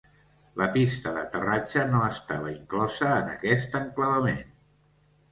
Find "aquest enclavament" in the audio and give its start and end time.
3.35-4.49